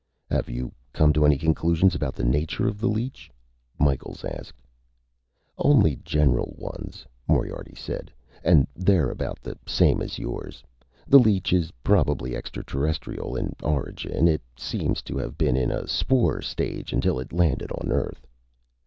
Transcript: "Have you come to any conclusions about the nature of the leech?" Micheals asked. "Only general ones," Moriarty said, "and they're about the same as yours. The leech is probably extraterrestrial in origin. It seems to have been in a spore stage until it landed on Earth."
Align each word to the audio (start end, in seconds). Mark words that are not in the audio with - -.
"Have 0.31 0.49
you 0.49 0.71
come 0.93 1.13
to 1.13 1.27
any 1.27 1.37
conclusions 1.37 1.93
about 1.93 2.15
the 2.15 2.23
nature 2.23 2.67
of 2.67 2.79
the 2.79 2.87
leech?" 2.87 3.29
Micheals 3.79 4.25
asked. 4.25 4.59
"Only 5.59 5.97
general 5.97 6.55
ones," 6.57 7.05
Moriarty 7.27 7.75
said, 7.75 8.11
"and 8.43 8.65
they're 8.75 9.11
about 9.11 9.43
the 9.43 9.55
same 9.67 10.01
as 10.01 10.17
yours. 10.17 10.63
The 11.05 11.19
leech 11.19 11.53
is 11.53 11.69
probably 11.83 12.35
extraterrestrial 12.35 13.35
in 13.37 13.55
origin. 13.61 14.27
It 14.27 14.41
seems 14.57 15.03
to 15.03 15.19
have 15.19 15.37
been 15.37 15.55
in 15.55 15.69
a 15.69 15.87
spore 15.87 16.41
stage 16.41 16.93
until 16.93 17.19
it 17.19 17.31
landed 17.31 17.71
on 17.71 17.91
Earth." 17.91 18.25